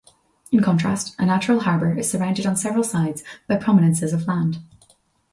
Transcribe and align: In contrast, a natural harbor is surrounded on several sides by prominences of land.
In 0.51 0.61
contrast, 0.63 1.13
a 1.19 1.27
natural 1.27 1.59
harbor 1.59 1.95
is 1.95 2.09
surrounded 2.09 2.47
on 2.47 2.55
several 2.55 2.83
sides 2.83 3.23
by 3.47 3.55
prominences 3.57 4.13
of 4.13 4.25
land. 4.27 4.57